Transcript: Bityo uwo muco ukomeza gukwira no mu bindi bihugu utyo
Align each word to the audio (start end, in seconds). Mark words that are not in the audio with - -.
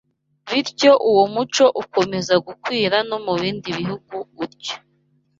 Bityo 0.49 0.91
uwo 1.09 1.23
muco 1.35 1.65
ukomeza 1.81 2.33
gukwira 2.47 2.97
no 3.09 3.17
mu 3.25 3.33
bindi 3.41 3.69
bihugu 3.79 4.15
utyo 4.43 4.75